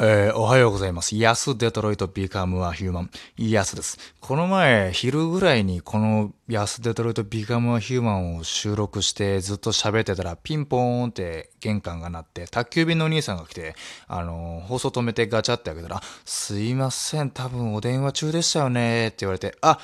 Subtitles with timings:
[0.00, 1.16] えー、おはようございます。
[1.16, 3.10] ヤスデトロイトビカムアヒューマン。
[3.36, 3.98] ヤスです。
[4.20, 13.74] この前、昼ぐらいにこのヤスデトロイトビカムアヒューマンを収録してずっと喋ってたらピンポーンって玄関が鳴って宅急便のお兄さんが来て、
[14.06, 19.80] あのー、放送止めてガチャって開けたら、すいません、多分お電話中でしたよねって言われて、あ、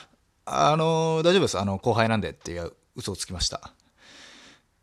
[0.47, 1.59] あのー、大丈夫です。
[1.59, 3.73] あの、後輩なんでっていう嘘をつきました。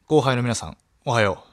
[0.08, 1.51] 後輩の皆さん、おはよう。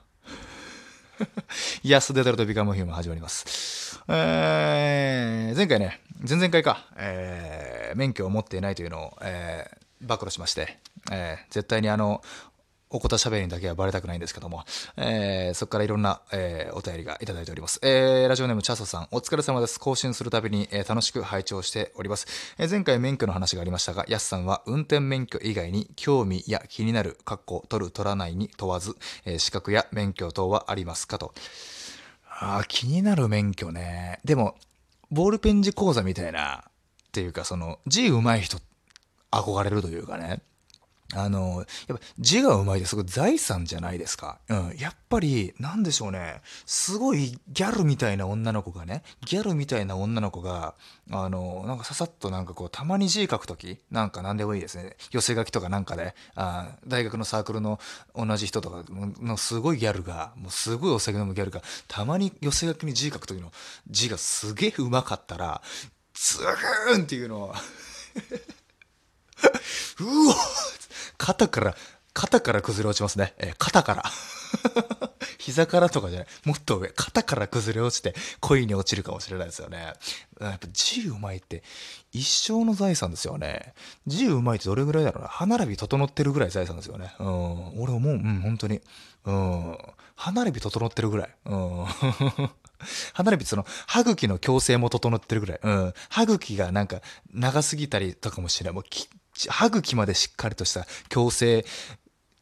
[1.83, 4.01] イヤスデトロトビカムヒューマン始まります。
[4.09, 10.79] えー、前回ね、前々回か、えー、免許を持っていないというのを、えー、暴露しまして、
[11.11, 12.23] えー、絶対にあの、
[12.91, 14.65] おこたしゃべりにだけはバレたくないんですけども、
[14.97, 17.81] えー、そこからいろんな、えー、お便りがいただいております。
[17.83, 19.79] えー、ラジオネームチャソさん、お疲れ様です。
[19.79, 22.27] 更新するたびに、えー、楽しく拝聴しております。
[22.57, 31.35] えー、前回免許の話がありましたが、ヤスさんは運転免許以外に興味や気になる、かっこ取る取らないに問わず、えー、資格や免許等はありますかと。
[32.41, 34.21] あ気になる免許ね。
[34.25, 34.55] でも、
[35.11, 36.65] ボールペン字講座みたいな、
[37.09, 38.59] っていうか、その、字上手い人、
[39.31, 40.41] 憧れるというかね。
[41.15, 44.41] あの、やっぱ字が上手いですごい財産じゃないですか。
[44.49, 44.77] うん。
[44.79, 46.43] やっぱり、なんでしょうね。
[46.67, 50.75] すごいギャルみたいな女の子がね、ギャルみたいな女の子が、
[51.11, 54.97] あの、なんかささっとなんかこう、たまに字書くとき、なんか何でもいいですね。
[55.11, 57.81] 寄せ書きとかなんかで、あ大学のサークルの
[58.15, 63.51] 同じ人とかのすごいギャルが、もうすごいお酒飲むギャルが、たまに寄せ書きに字書くときの
[63.89, 65.63] 字がすげえ上手かったら、
[66.13, 67.55] ズーンっていうのを
[70.01, 70.35] うわ
[71.19, 71.77] 肩から、
[72.15, 73.35] 肩から崩れ落ちますね。
[73.39, 74.05] えー、肩から。
[75.39, 76.29] 膝からとかじゃない。
[76.45, 76.89] もっと上。
[76.89, 79.93] 肩から崩れ落ちて恋に落ちるかもしれないですよね。
[80.41, 81.63] やっぱ字うまいって
[82.13, 83.75] 一生の財産ですよね。
[84.07, 85.29] 字うまいってどれぐらいだろうな。
[85.29, 87.15] 歯並び整ってるぐらい財産ですよね。
[87.19, 87.81] うん。
[87.81, 88.15] 俺思う。
[88.15, 88.81] うん、本当に。
[89.25, 89.79] うん。
[90.17, 91.31] 歯並び整ってるぐらい。
[91.47, 91.85] うん。
[93.13, 95.61] 歯並びその歯茎の矯正も整ってるぐらい。
[95.63, 95.95] うん。
[96.09, 97.01] 歯茎がなんか
[97.33, 98.75] 長すぎたりとかもしれない。
[98.75, 98.85] もう
[99.49, 101.65] 歯茎までしっかりとした矯正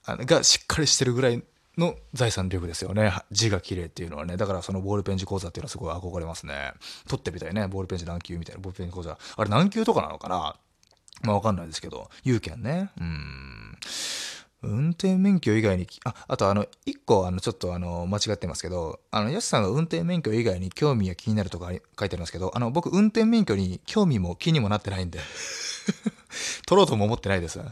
[0.06, 1.42] がしっかりしてるぐらい
[1.76, 3.12] の財産力ですよね。
[3.30, 4.36] 字が綺麗っていうのはね。
[4.36, 6.72] だからそのボールペン字講座っていうのはすごい憧れますね。
[7.06, 7.68] 取ってみたいね。
[7.68, 8.62] ボールペン字何級みたいな。
[8.62, 9.18] ボールペン字講座。
[9.36, 10.56] あれ何級とかなのかな
[11.22, 12.10] まあわかんないですけど。
[12.24, 12.90] 有権ね。
[12.98, 13.76] うん。
[14.62, 25.20] 運転免許以外に、あ、あとあの、一個あの、ちょっとあの、間違ってますけど、あの、やすさんが運転免許以外に興味や気になるとか書いてありますけど、あの、僕運転免許に興味も気にもなってないんで
[26.66, 27.60] 取ろうとも思ってないです。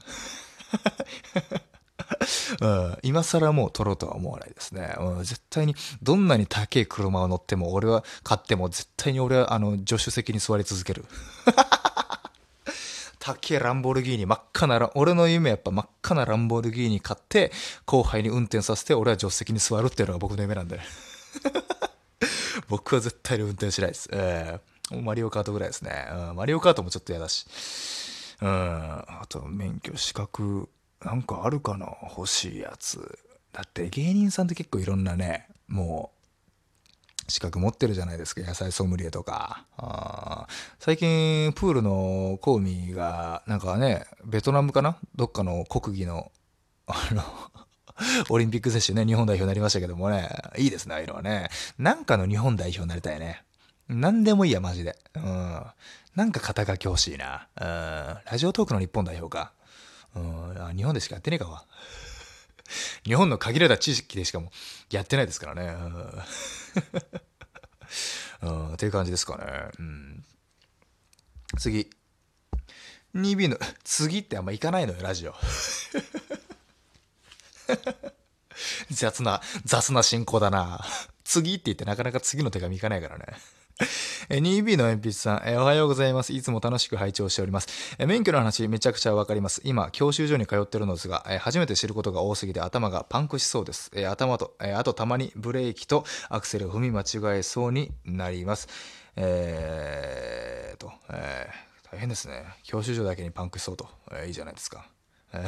[2.61, 4.95] うん、今更もう取ろうとは思わないですね。
[4.99, 11.05] うん、絶対に、どんなに高い車を乗っても、俺は買っても、絶対に俺は、あの、助手席に座り続ける。
[13.25, 17.53] 高いランボルギーニ、真っ赤な、俺の夢やっぱ真っ赤なランボルギーニ買って、
[17.87, 20.79] 後輩に運転させて、俺は助手席に座るっていうのが僕の夢なんで。
[22.69, 24.11] 僕は絶対に運転しないです。
[24.13, 26.07] えー、マリオカートぐらいですね。
[26.13, 27.47] うん、マリオカートもちょっと嫌だし。
[28.43, 30.69] うん、あと免許資格
[31.03, 31.97] なんかあるかな？
[32.15, 33.19] 欲しいやつ
[33.53, 36.14] だって芸人さんって結構いろんなねもう
[37.29, 39.65] 資格持ってるじゃないですか野菜ソムリエとか
[40.79, 44.97] 最近プールのコウミがなんかねベトナムかな？
[45.17, 46.31] どっかの国技の
[46.87, 47.23] あの
[48.29, 51.49] オリンピック選手ね日本代表になりましたけどもねいいですねああいうのはね
[51.79, 53.43] なんかの日本代表になりたいね
[53.89, 55.63] 何でもいいやマジでうん
[56.15, 57.49] なんか肩書き欲しいな。
[57.61, 57.65] うん。
[58.31, 59.51] ラジオトークの日本代表か。
[60.15, 60.77] うん。
[60.77, 61.65] 日本でしかやってねえかわ。
[63.05, 64.51] 日本の限られた知識でしかも
[64.91, 65.77] やってないですからね。
[68.43, 68.75] うん。
[68.75, 69.45] っていう感じですかね。
[69.79, 70.25] うん。
[71.59, 71.91] 次。
[73.15, 75.35] 2B の、次ってあんま行かないのよ、ラジオ。
[78.91, 80.85] 雑な、雑な進行だな。
[81.23, 83.27] 次って言ってなかなか次の手紙行かないからね。
[84.29, 86.33] 2B の鉛筆さん、えおはようございます。
[86.33, 87.97] いつも楽しく拝聴しております。
[87.99, 89.61] え免許の話めちゃくちゃわかります。
[89.65, 93.91] 今、教習所に通ってるのですが、え初めて知ることが多すぎて頭がパンクしそうです。
[93.95, 98.69] え頭と、えあとたまにブレーキとアクセル踏み間違えそうになります。
[99.17, 102.45] えーと、えー、大変ですね。
[102.63, 103.89] 教習所だけにパンクしそうと。
[104.11, 104.89] えー、いいじゃないですか。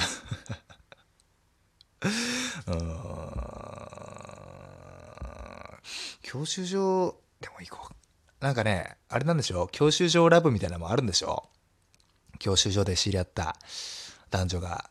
[6.22, 8.05] 教習所でも行こう
[8.40, 11.48] なんかね、あれなんでしょ教習所ラブみたいなのもあるんでしょ
[12.34, 12.38] う？
[12.38, 13.56] 教習所で知り合った
[14.30, 14.90] 男女が。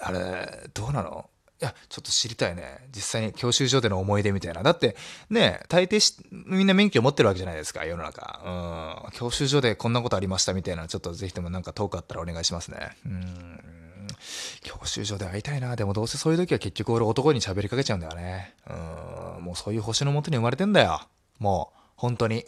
[0.00, 1.30] あれ、どうなの？
[1.62, 2.88] いや、ちょっと知りたいね。
[2.94, 4.62] 実際に教習所での思い出みたいな。
[4.62, 4.96] だって、
[5.30, 8.40] ね、大抵し、みんな免許持ってるわけじゃないですか、世の中。
[8.44, 9.12] うん。
[9.12, 12.90] 教習所でこんなことありましたみたいな、ちょっとぜひともなんか遠かったらお願いしますね。
[13.06, 13.60] うん。
[14.62, 15.76] 教習所で会いたいな。
[15.76, 18.54] でもどうせそういう時は結局俺男に喋りかけちゃうんだよね。
[18.68, 19.44] うん。
[19.44, 21.00] もうそういう星のもとに生まれてんだよ。
[21.38, 22.44] もう、本当に。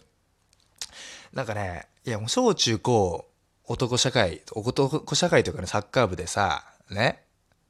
[1.33, 3.27] なんかね、いやもう小中高、
[3.65, 7.25] 男社会、男社会というかね、サッカー部でさ、ね、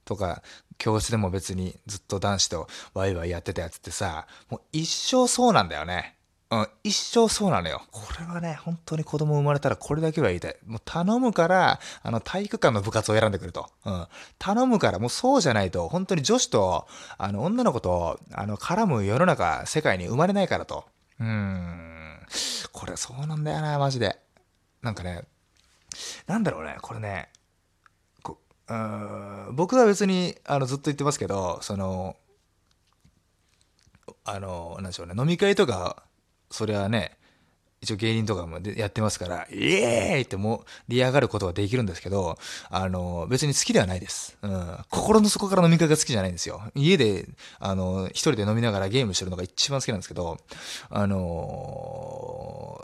[0.04, 0.42] とか、
[0.78, 6.16] 教室でも別にずっと男子とワイワイやってたやつってさ、もう一生そうなんだよね。
[6.48, 7.82] うん、一生そうなのよ。
[7.90, 10.56] これはね、本当に子供生まれたらこれだけは言いたい。
[10.64, 13.68] もう頼むから、あの、体育館の部活を選んでくると。
[13.84, 14.06] うん。
[14.38, 16.86] 頼むから、もうそうじゃないと、本当に女子と、
[17.18, 20.84] あの、女の子と、あの、絡む世の中、世界に生まれないからと。
[21.20, 22.20] うん。
[22.72, 24.18] これそうなんだよな、マジで。
[24.82, 25.22] なんかね、
[26.26, 27.30] なんだろうね、これね、
[28.22, 32.16] こうん僕は別に、あの、ずっと言ってますけど、その、
[34.24, 36.02] あの、なんでしょうね、飲み会とか、
[36.50, 37.16] それはね、
[37.86, 42.36] 一応芸人とかもやってますから、イエーイってもう、リ上がることはできるんですけど、
[42.68, 44.36] あの、別に好きではないです。
[44.42, 44.78] うん。
[44.90, 46.62] 心の底から飲み会が好きじゃないんですよ。
[46.74, 47.28] 家で、
[47.60, 50.38] あの、一人で飲みながらゲームしてるのが一番好きなんですけど、
[50.90, 52.80] あの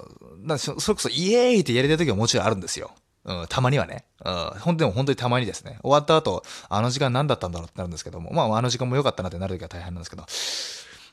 [0.47, 2.93] ー、そそれこそイエーイってやりたい時はもちろんあるんですよ。
[3.25, 4.05] うん、たまにはね。
[4.25, 5.79] うん、ほんでも本当にたまにですね。
[5.83, 10.25] 終わった後、あの時間何だったんだろうってなるんですけども、まああの時間も良かったなってなる時は大変なんですけど、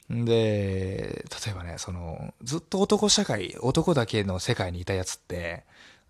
[0.09, 5.63] で、例えばね、その、ずっと男社会、男だけの世界にいたやつって、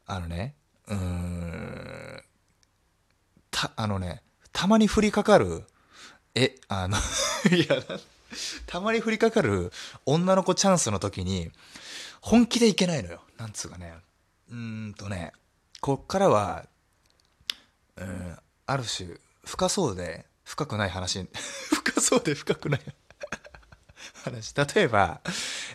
[0.05, 0.55] あのね、
[0.87, 2.23] うーん、
[3.51, 4.21] た、あのね、
[4.53, 5.65] たまに降りかかる、
[6.33, 6.97] え、あの
[7.51, 7.83] いや、
[8.67, 9.71] たまに降りかかる
[10.05, 11.51] 女の子チャンスの時に、
[12.21, 13.21] 本気でいけないのよ。
[13.37, 13.93] なんつうかね。
[14.49, 15.33] うーんとね、
[15.81, 16.65] こっからは、
[17.97, 19.09] うん、ある種、
[19.43, 21.27] 深そうで深くない話、
[21.73, 22.81] 深そうで深くない
[24.19, 24.53] 話。
[24.55, 25.21] 例えば、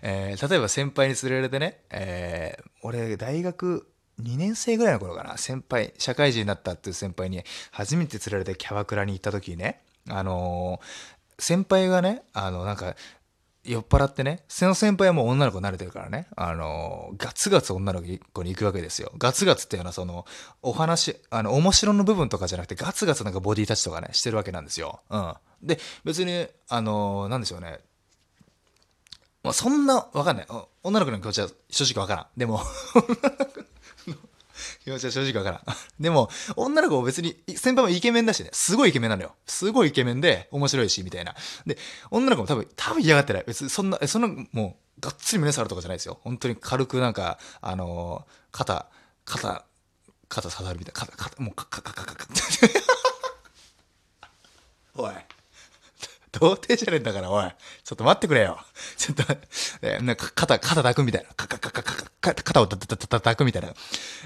[0.02, 3.87] えー、例えば先輩に連れられてね、えー、俺大学
[4.20, 12.94] 2年生ぐらいの頃かな、先輩、社会人になったっていう先輩に初めて連れられてキャバクラに行った時にね、あのー、先輩がね、あの、なんか、
[13.64, 19.11] 酔っ払ってね、その先輩はもう女の子慣れてるからね、あの、ガツガツ女の子に行くわけですよ。
[19.17, 20.26] ガツガツっていうのはその、
[20.61, 25.00] お話、あの、面白の部分とかじゃなくて、ガツガツなんかボディタッチとかね、してるわけなんですよ。
[25.08, 25.35] うん。
[25.62, 27.81] で、別に、あの、なんでしょうね、
[29.44, 30.46] まあ、そんな、わかんない。
[30.82, 32.26] 女の子の気持ちは正直わからん。
[32.37, 32.62] でも
[34.82, 35.76] 気持ちは正直わからん。
[36.02, 39.35] でも、女の子も別に、先輩もイケメンだしね、すごいイケメンなのよ。
[39.46, 41.35] すごいイケメンで、面白いし、みたいな。
[41.67, 41.76] で、
[42.11, 43.44] 女の子も多分、多分嫌がってない。
[43.46, 46.19] 別に、そんな、そんな、もう、がっつり胸触るとかじゃないですよ。
[46.23, 48.88] 本当に軽くなんか、あのー、肩、
[49.26, 49.67] 肩、
[50.31, 51.00] 肩刺さるみたいな。
[51.00, 52.26] 肩、肩、もう、か、か、か、か、か、か。
[54.97, 55.12] おい。
[56.38, 57.52] 童貞じゃねえんだから、おい。
[57.84, 58.58] ちょっと待ってくれよ。
[58.96, 59.36] ちょっと、
[59.82, 61.28] えなんか肩、肩抱くみたいな。
[61.34, 63.69] かかかかか、肩をたたた抱くみたいな。
[63.69, 63.72] い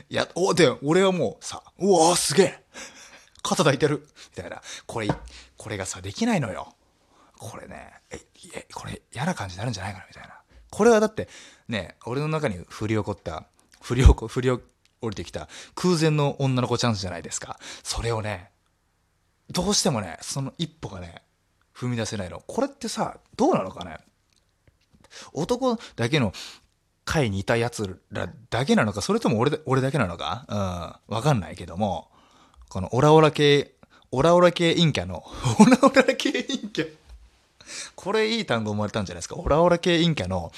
[0.08, 2.64] や、お、で、俺はもうさ、うわすげえ
[3.42, 4.06] 肩抱いてる
[4.36, 4.62] みたいな。
[4.86, 5.08] これ、
[5.56, 6.74] これがさ、できないのよ。
[7.38, 8.20] これね、え、
[8.54, 10.40] え、これ嫌な感じになるんじゃないかなみたいな。
[10.70, 11.28] これはだって、
[11.68, 13.46] ね、俺の中に降り起こった、
[13.86, 17.58] 降り起こ、降り降りてきた空前の女の子チャンスじゃないですか。
[17.82, 18.50] それをね、
[19.50, 21.22] どうしてもね、その一歩がね、
[21.78, 22.42] 踏み出せないの。
[22.46, 23.98] これってさ、どうなのかね？
[25.32, 26.32] 男だけの
[27.04, 30.44] 会にいた奴らだけなのか、それとも俺俺だけなのか？
[31.08, 31.14] うん。
[31.16, 32.10] わかんないけども、
[32.68, 33.74] このオラオラ系、
[34.10, 35.24] オラオラ系陰キャの、
[35.60, 36.94] オラオラ系陰キャ。
[37.94, 39.36] これいい単語生まれたんじゃないですか？
[39.36, 40.52] オラオラ系陰キャの、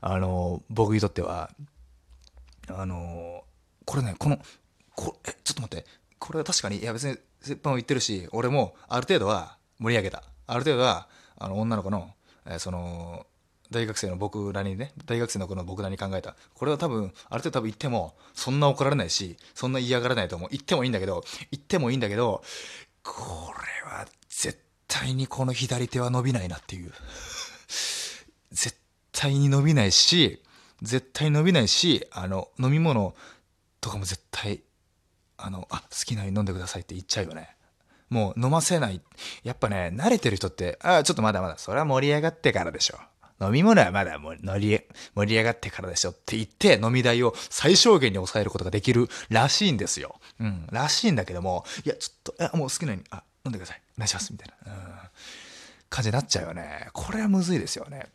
[0.00, 1.50] あの、僕にとっては、
[2.68, 3.44] あの、
[3.84, 4.38] これね、この、
[4.96, 5.86] こえ、ちょっと待って。
[6.18, 10.22] これは確かに、いや別に、折半を言ってるし、俺もある程度は盛り上げた。
[10.46, 12.10] ある程度は、あの、女の子の、
[12.46, 13.26] え、その、
[13.70, 16.36] 大学生の僕らにね、大学生の子の僕らに考えた。
[16.54, 20.48] これは多分、ある程度多分言っても、そんな怒られないし、そんな嫌がらないと思う。
[20.50, 22.42] 言ってもいいんだけど、言ってもいいんだけど、
[23.02, 23.52] こ
[23.84, 26.92] れは絶対にこの左手は伸びないなっていう。
[28.52, 28.76] 絶
[29.12, 30.42] 対に伸びないし、
[30.82, 33.14] 絶対伸びないし、あの、飲み物
[33.80, 34.62] とかも絶対、
[35.36, 37.56] あの、あ、好きなように飲んでくださいって言っちゃうよね。
[38.14, 39.00] もう飲ませない。
[39.42, 42.98] やっぱね、慣れてる人って、ああ、ちょっとまだまだ、それは盛り上がってからでしょ。
[43.44, 44.80] 飲み物はまだ盛り
[45.16, 50.20] 盛り上がってからでしょって言って飲み代を最小限に抑えることができるらしいんですよ。
[50.38, 53.82] うん、らしいんだけども、いや、ちょっと、もう好きなように、あ、飲んでください。
[53.96, 54.32] お願いします。
[54.32, 54.82] みたいな、うん、
[55.90, 56.88] 感じになっちゃうよね。
[56.92, 58.06] これはむずいですよね。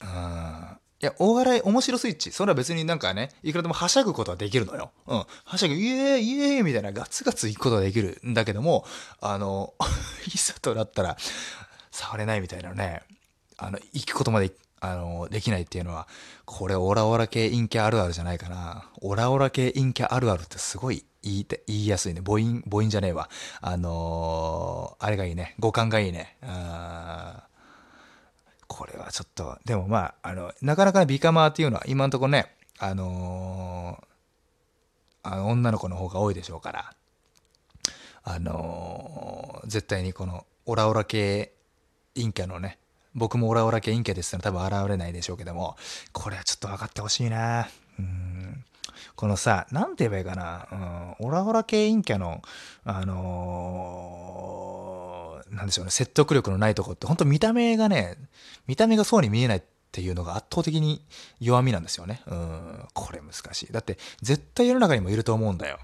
[0.00, 0.59] うん。
[1.02, 2.30] いや、大笑い、面白スイッチ。
[2.30, 4.90] それは別になんかね、いくらでもはしゃぐことはできるのよ。
[5.06, 5.24] うん。
[5.44, 8.84] はしゃぐ、イエーイ、イエーイみたいなガツガツ行くことができるんだけども、
[9.18, 9.72] あの、
[10.28, 11.16] いざとなったら、
[11.90, 13.00] 触れないみたいなね、
[13.56, 16.06] あの、行くことまで、あの、できないっていうのは、
[16.44, 18.90] これオラオラ系陰キャあるあるじゃないかな。
[19.00, 22.20] オラオラ系陰キャあるあるってすごい言い、言いやすいね。
[22.22, 23.30] 母音、母音じゃねえわ。
[23.62, 25.54] あのー、あれがいいね。
[25.58, 26.36] 五感がいいね。
[26.42, 27.44] あ
[28.72, 34.06] これはちょっと、でもまあ、あの、なかなかビカマーっていうのは今のところね、あのー
[35.22, 36.94] あの女の子の方が多いでしょうから、
[38.22, 41.52] あのー絶対にこのオラオラ系
[42.14, 42.78] 陰キャのね、
[43.12, 45.76] 僕もオラオラ系陰キャですってのは多分現れないでしょうけども、
[46.12, 47.68] これはちょっと分かってほしいな。
[47.98, 48.64] うん。
[49.16, 52.40] このさ、なんて言えばいいかな、うん、オラオラ系陰キャの、
[52.84, 54.79] あのー
[55.50, 58.16] なんでしょうね、説得力のないとこって、本当見た目がね、
[58.66, 61.04] 見た目がそうに見えないっていうのが圧倒的に
[61.40, 62.22] 弱みなんですよね。
[62.26, 63.72] うん、これ難しい。
[63.72, 65.78] だって、絶対世の中にもいると思うんだよ。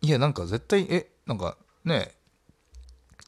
[0.00, 2.12] いや、なんか絶対、え、なんかね、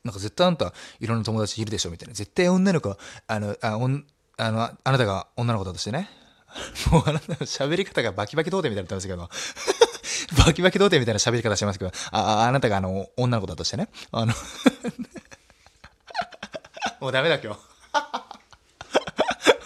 [0.04, 2.14] なんか絶対あんたいろんな友達いるでしょみたいな。
[2.14, 2.96] 絶対女の子、
[3.26, 4.04] あの、あおん
[4.38, 6.08] あのあなたが女の子だとしてね。
[6.90, 9.28] もうあなたの喋り方がバキバキ童貞みたいになってますけど、
[10.44, 13.88] バキバキ童貞みたいな喋り方してますけど、あああなたがあの女の子だとしてね。
[14.10, 14.32] あの
[17.00, 17.60] もうダメだ今日。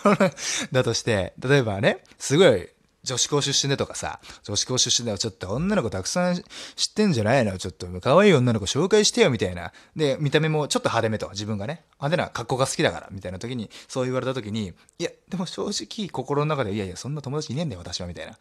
[0.72, 2.68] だとして、例えばね、すごい
[3.02, 6.36] 女子校出身でとかさ、女子校出身ではちょっと女の子たくさん
[6.76, 7.58] 知ってんじゃないの？
[7.58, 9.72] ちょっと可愛い女の子紹介してよみたいな。
[9.96, 18.38] で、見た目もちょっと派手めと、自分がね、派手な格好が好きだからみたいな時に、そう言われた時に、いや、でも正直心の中で、いやいや、そんな友達いねえんだよ、私は、みたいな。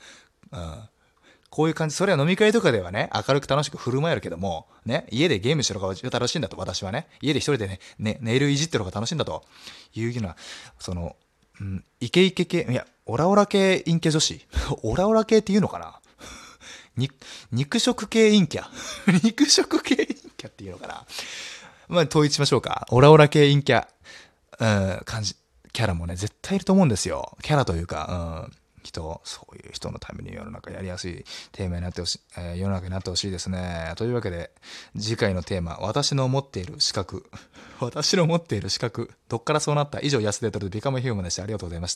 [0.52, 0.90] うん。
[1.54, 9.44] こういう感じ、それは飲み会とかではね、明るく楽しく振る舞えるけども、ね、家でゲームしてる方が楽しいんだと、私はね、家で一人でね、ねネイルいじってる方が楽しいんだと
[9.94, 10.36] いうような、
[10.80, 11.16] その、
[11.62, 14.48] うん、イケイケ系、いや、オラオラ系陰キャ女子
[14.82, 16.00] オラオラ系っていうのかな？
[17.52, 18.66] 肉食系陰キャ
[19.24, 21.06] 肉食系陰キャっていうのかな？
[21.88, 22.88] まあ、統一しましょうか。
[22.90, 23.86] オラオラ系陰キャ、
[24.58, 25.36] うん、感じ、
[25.72, 27.38] キャラもね、絶対いると思うんですよ。
[27.44, 28.63] キャラというか、うん。
[28.84, 33.94] 人、そういう人のために世の中やりやすいテーマになってほしい、えー世の中になってほしいですね。
[33.96, 34.52] というわけで、
[34.98, 37.26] 次回のテーマ、私の持っている資格。
[37.80, 39.12] 私の持っている資格。
[39.28, 40.00] どっからそうなった？
[40.02, 41.44] 以上、安手とるビカムヒューマンでした。
[41.44, 41.92] ありがとうございました。